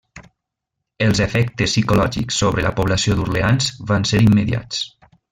Els 1.07 1.19
efectes 1.25 1.73
psicològics 1.75 2.39
sobre 2.43 2.63
la 2.67 2.71
població 2.81 3.17
d'Orleans 3.19 3.67
van 3.93 4.07
ser 4.13 4.23
immediats. 4.29 4.81